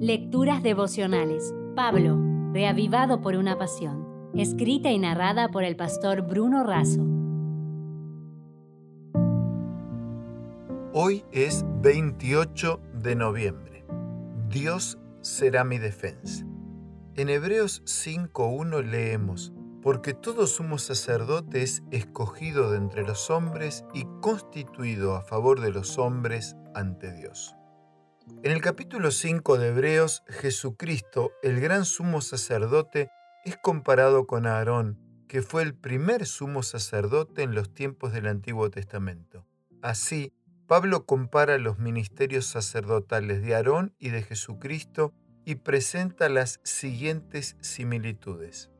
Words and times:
Lecturas 0.00 0.62
devocionales. 0.62 1.54
Pablo, 1.74 2.18
reavivado 2.52 3.22
por 3.22 3.34
una 3.34 3.56
pasión. 3.56 4.30
Escrita 4.34 4.90
y 4.90 4.98
narrada 4.98 5.48
por 5.48 5.64
el 5.64 5.74
pastor 5.74 6.20
Bruno 6.20 6.64
Razo. 6.64 7.00
Hoy 10.92 11.24
es 11.32 11.64
28 11.80 12.78
de 12.92 13.16
noviembre. 13.16 13.86
Dios 14.50 14.98
será 15.22 15.64
mi 15.64 15.78
defensa. 15.78 16.44
En 17.14 17.30
Hebreos 17.30 17.82
5.1 17.86 18.84
leemos, 18.84 19.54
porque 19.80 20.12
todo 20.12 20.46
sumo 20.46 20.76
sacerdote 20.76 21.62
es 21.62 21.82
escogido 21.90 22.70
de 22.70 22.76
entre 22.76 23.02
los 23.02 23.30
hombres 23.30 23.86
y 23.94 24.04
constituido 24.20 25.16
a 25.16 25.22
favor 25.22 25.62
de 25.62 25.70
los 25.70 25.96
hombres 25.96 26.54
ante 26.74 27.14
Dios. 27.14 27.56
En 28.42 28.50
el 28.50 28.60
capítulo 28.60 29.12
5 29.12 29.56
de 29.56 29.68
Hebreos, 29.68 30.24
Jesucristo, 30.26 31.32
el 31.42 31.60
gran 31.60 31.84
sumo 31.84 32.20
sacerdote, 32.20 33.08
es 33.44 33.56
comparado 33.56 34.26
con 34.26 34.46
Aarón, 34.46 34.98
que 35.28 35.42
fue 35.42 35.62
el 35.62 35.74
primer 35.74 36.26
sumo 36.26 36.64
sacerdote 36.64 37.42
en 37.42 37.54
los 37.54 37.72
tiempos 37.72 38.12
del 38.12 38.26
Antiguo 38.26 38.68
Testamento. 38.70 39.46
Así, 39.80 40.32
Pablo 40.66 41.06
compara 41.06 41.58
los 41.58 41.78
ministerios 41.78 42.46
sacerdotales 42.46 43.42
de 43.42 43.54
Aarón 43.54 43.94
y 43.98 44.10
de 44.10 44.22
Jesucristo 44.22 45.12
y 45.44 45.56
presenta 45.56 46.28
las 46.28 46.60
siguientes 46.64 47.56
similitudes. 47.60 48.70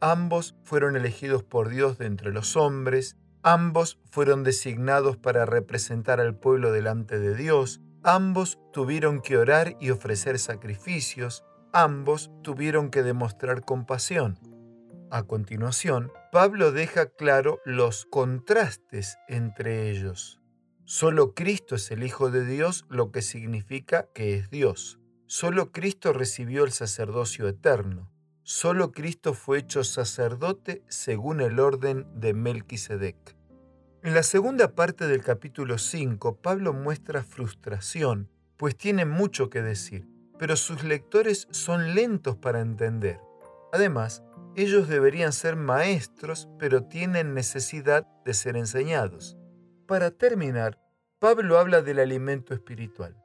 Ambos 0.00 0.56
fueron 0.62 0.96
elegidos 0.96 1.42
por 1.42 1.68
Dios 1.68 1.98
de 1.98 2.06
entre 2.06 2.32
los 2.32 2.56
hombres, 2.56 3.18
ambos 3.42 4.00
fueron 4.10 4.44
designados 4.44 5.18
para 5.18 5.44
representar 5.44 6.20
al 6.20 6.38
pueblo 6.38 6.72
delante 6.72 7.18
de 7.18 7.34
Dios, 7.34 7.82
ambos 8.04 8.58
tuvieron 8.72 9.20
que 9.20 9.36
orar 9.36 9.76
y 9.80 9.90
ofrecer 9.90 10.38
sacrificios, 10.38 11.44
ambos 11.72 12.30
tuvieron 12.42 12.90
que 12.90 13.02
demostrar 13.02 13.64
compasión. 13.64 14.38
A 15.10 15.24
continuación, 15.24 16.12
Pablo 16.30 16.72
deja 16.72 17.06
claro 17.06 17.60
los 17.64 18.04
contrastes 18.04 19.16
entre 19.28 19.90
ellos. 19.90 20.40
Solo 20.84 21.34
Cristo 21.34 21.76
es 21.76 21.90
el 21.90 22.02
Hijo 22.02 22.30
de 22.30 22.44
Dios, 22.44 22.84
lo 22.90 23.10
que 23.10 23.22
significa 23.22 24.08
que 24.14 24.34
es 24.34 24.50
Dios. 24.50 24.98
Solo 25.26 25.72
Cristo 25.72 26.12
recibió 26.12 26.64
el 26.64 26.72
sacerdocio 26.72 27.48
eterno. 27.48 28.10
Solo 28.42 28.92
Cristo 28.92 29.32
fue 29.32 29.58
hecho 29.58 29.82
sacerdote 29.84 30.82
según 30.88 31.40
el 31.40 31.58
orden 31.58 32.06
de 32.20 32.34
Melquisedec. 32.34 33.36
En 34.04 34.12
la 34.12 34.22
segunda 34.22 34.74
parte 34.74 35.06
del 35.06 35.22
capítulo 35.22 35.78
5, 35.78 36.36
Pablo 36.42 36.74
muestra 36.74 37.22
frustración, 37.22 38.28
pues 38.58 38.76
tiene 38.76 39.06
mucho 39.06 39.48
que 39.48 39.62
decir, 39.62 40.06
pero 40.38 40.56
sus 40.56 40.84
lectores 40.84 41.48
son 41.52 41.94
lentos 41.94 42.36
para 42.36 42.60
entender. 42.60 43.18
Además, 43.72 44.22
ellos 44.56 44.88
deberían 44.88 45.32
ser 45.32 45.56
maestros, 45.56 46.50
pero 46.58 46.84
tienen 46.84 47.32
necesidad 47.32 48.06
de 48.26 48.34
ser 48.34 48.58
enseñados. 48.58 49.38
Para 49.88 50.10
terminar, 50.10 50.78
Pablo 51.18 51.58
habla 51.58 51.80
del 51.80 51.98
alimento 51.98 52.52
espiritual. 52.52 53.16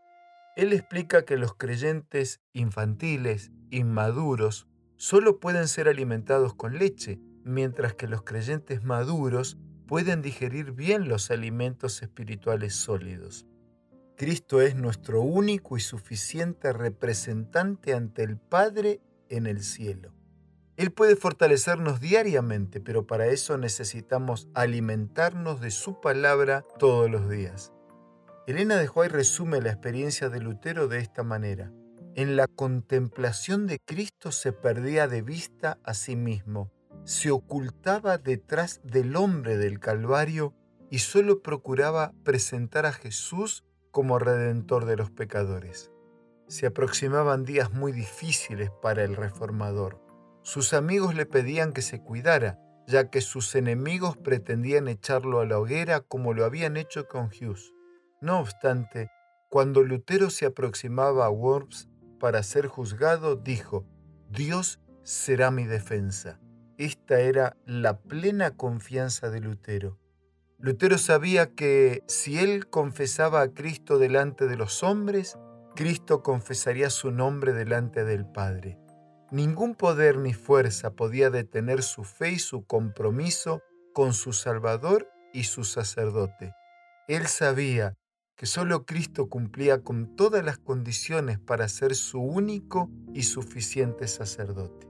Él 0.56 0.72
explica 0.72 1.26
que 1.26 1.36
los 1.36 1.56
creyentes 1.56 2.40
infantiles, 2.54 3.52
inmaduros, 3.70 4.66
solo 4.96 5.42
pueden 5.42 5.68
ser 5.68 5.90
alimentados 5.90 6.54
con 6.54 6.80
leche, 6.80 7.20
mientras 7.44 7.96
que 7.96 8.08
los 8.08 8.22
creyentes 8.22 8.86
maduros 8.86 9.58
pueden 9.90 10.22
digerir 10.22 10.74
bien 10.74 11.10
los 11.10 11.32
alimentos 11.32 12.04
espirituales 12.04 12.76
sólidos. 12.76 13.48
Cristo 14.16 14.62
es 14.62 14.76
nuestro 14.76 15.22
único 15.22 15.78
y 15.78 15.80
suficiente 15.80 16.72
representante 16.74 17.96
ante 17.96 18.22
el 18.22 18.38
Padre 18.38 19.02
en 19.30 19.48
el 19.48 19.64
cielo. 19.64 20.14
Él 20.78 20.92
puede 20.92 21.16
fortalecernos 21.16 22.00
diariamente, 22.00 22.80
pero 22.80 23.08
para 23.08 23.30
eso 23.30 23.58
necesitamos 23.58 24.48
alimentarnos 24.54 25.60
de 25.60 25.72
su 25.72 26.00
palabra 26.00 26.64
todos 26.78 27.10
los 27.10 27.28
días. 27.28 27.74
Elena 28.46 28.76
de 28.76 28.88
Huay 28.88 29.10
resume 29.10 29.60
la 29.60 29.72
experiencia 29.72 30.30
de 30.30 30.40
Lutero 30.40 30.88
de 30.88 31.00
esta 31.00 31.24
manera. 31.24 31.72
En 32.14 32.36
la 32.36 32.46
contemplación 32.46 33.66
de 33.66 33.80
Cristo 33.80 34.32
se 34.32 34.52
perdía 34.54 35.08
de 35.08 35.24
vista 35.24 35.80
a 35.84 35.96
sí 35.96 36.16
mismo, 36.16 36.72
se 37.10 37.32
ocultaba 37.32 38.20
detrás 38.20 38.82
del 38.84 39.16
hombre 39.16 39.58
del 39.58 39.80
Calvario 39.80 40.54
y 40.92 41.00
solo 41.00 41.42
procuraba 41.42 42.14
presentar 42.24 42.86
a 42.86 42.94
Jesús 42.94 43.66
como 43.90 44.20
redentor 44.20 44.86
de 44.86 44.96
los 44.96 45.10
pecadores. 45.10 45.92
Se 46.48 46.68
aproximaban 46.68 47.46
días 47.46 47.74
muy 47.74 47.94
difíciles 47.94 48.70
para 48.84 49.04
el 49.04 49.16
reformador. 49.16 50.00
Sus 50.44 50.72
amigos 50.72 51.16
le 51.16 51.26
pedían 51.26 51.74
que 51.74 51.82
se 51.82 52.00
cuidara, 52.00 52.60
ya 52.86 53.10
que 53.10 53.22
sus 53.22 53.56
enemigos 53.56 54.16
pretendían 54.16 54.88
echarlo 54.88 55.40
a 55.40 55.48
la 55.48 55.58
hoguera 55.58 56.02
como 56.02 56.36
lo 56.36 56.46
habían 56.46 56.78
hecho 56.78 57.08
con 57.08 57.30
Hughes. 57.30 57.74
No 58.22 58.40
obstante, 58.40 59.10
cuando 59.50 59.82
Lutero 59.82 60.30
se 60.30 60.46
aproximaba 60.46 61.26
a 61.26 61.30
Worms 61.30 61.90
para 62.20 62.44
ser 62.44 62.68
juzgado, 62.68 63.36
dijo, 63.36 63.84
Dios 64.30 64.80
será 65.02 65.50
mi 65.50 65.66
defensa. 65.66 66.40
Esta 66.80 67.20
era 67.20 67.58
la 67.66 68.00
plena 68.00 68.56
confianza 68.56 69.30
de 69.30 69.42
Lutero. 69.42 70.00
Lutero 70.60 70.98
sabía 70.98 71.54
que 71.54 72.04
si 72.08 72.40
él 72.40 72.70
confesaba 72.70 73.42
a 73.42 73.54
Cristo 73.54 74.00
delante 74.00 74.48
de 74.48 74.56
los 74.56 74.82
hombres, 74.82 75.38
Cristo 75.76 76.24
confesaría 76.24 76.90
su 76.90 77.12
nombre 77.12 77.52
delante 77.52 78.06
del 78.06 78.26
Padre. 78.26 78.80
Ningún 79.30 79.76
poder 79.76 80.20
ni 80.20 80.34
fuerza 80.34 80.92
podía 80.92 81.30
detener 81.30 81.84
su 81.84 82.06
fe 82.06 82.32
y 82.32 82.40
su 82.40 82.66
compromiso 82.66 83.62
con 83.94 84.14
su 84.14 84.32
Salvador 84.32 85.10
y 85.34 85.44
su 85.44 85.66
sacerdote. 85.66 86.54
Él 87.10 87.28
sabía 87.28 87.98
que 88.38 88.46
solo 88.46 88.86
Cristo 88.86 89.28
cumplía 89.28 89.84
con 89.84 90.16
todas 90.16 90.46
las 90.46 90.60
condiciones 90.60 91.40
para 91.40 91.68
ser 91.68 91.94
su 91.94 92.22
único 92.22 92.90
y 93.14 93.24
suficiente 93.24 94.08
sacerdote. 94.08 94.88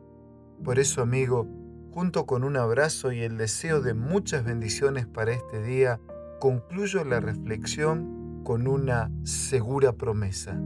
Por 0.63 0.77
eso, 0.77 1.01
amigo, 1.01 1.47
junto 1.91 2.25
con 2.25 2.43
un 2.43 2.57
abrazo 2.57 3.11
y 3.11 3.21
el 3.21 3.37
deseo 3.37 3.81
de 3.81 3.93
muchas 3.93 4.43
bendiciones 4.43 5.07
para 5.07 5.31
este 5.31 5.61
día, 5.61 5.99
concluyo 6.39 7.03
la 7.03 7.19
reflexión 7.19 8.41
con 8.43 8.67
una 8.67 9.11
segura 9.23 9.93
promesa. 9.93 10.59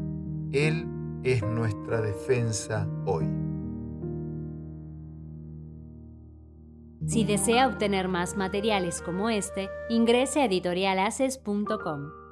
Él 0.51 0.87
es 1.23 1.43
nuestra 1.43 2.01
defensa 2.01 2.87
hoy. 3.05 3.25
Si 7.05 7.25
desea 7.25 7.67
obtener 7.67 8.07
más 8.07 8.37
materiales 8.37 9.01
como 9.01 9.29
este, 9.29 9.69
ingrese 9.89 10.41
a 10.41 10.45
editorialaces.com. 10.45 12.22